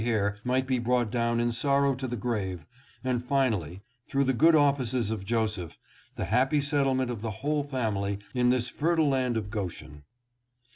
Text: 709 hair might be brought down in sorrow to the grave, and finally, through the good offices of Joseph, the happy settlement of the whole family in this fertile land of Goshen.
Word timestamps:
709 0.03 0.31
hair 0.33 0.41
might 0.43 0.65
be 0.65 0.79
brought 0.79 1.11
down 1.11 1.39
in 1.39 1.51
sorrow 1.51 1.93
to 1.93 2.07
the 2.07 2.15
grave, 2.15 2.65
and 3.03 3.23
finally, 3.23 3.83
through 4.09 4.23
the 4.23 4.33
good 4.33 4.55
offices 4.55 5.11
of 5.11 5.23
Joseph, 5.23 5.77
the 6.15 6.25
happy 6.25 6.59
settlement 6.59 7.11
of 7.11 7.21
the 7.21 7.29
whole 7.45 7.61
family 7.61 8.17
in 8.33 8.49
this 8.49 8.67
fertile 8.67 9.09
land 9.09 9.37
of 9.37 9.51
Goshen. 9.51 10.01